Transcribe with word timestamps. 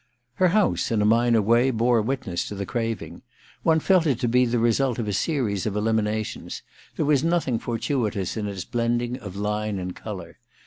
Her 0.41 0.47
house, 0.47 0.89
in 0.89 0.99
a 0.99 1.05
minor 1.05 1.43
way, 1.43 1.69
bore 1.69 2.01
witness 2.01 2.47
to 2.47 2.55
the 2.55 2.65
craving. 2.65 3.21
One 3.61 3.79
felt 3.79 4.07
it 4.07 4.19
to 4.21 4.27
be 4.27 4.45
the 4.45 4.57
result 4.57 4.97
of 4.97 5.07
a 5.07 5.13
series 5.13 5.67
of 5.67 5.75
eliminations: 5.77 6.63
there 6.95 7.05
was 7.05 7.23
nothing 7.23 7.59
for 7.59 7.77
tuitous 7.77 8.35
in 8.35 8.47
its 8.47 8.65
blending 8.65 9.19
of 9.19 9.35
line 9.35 9.77
and 9.77 9.95
colour. 9.95 10.39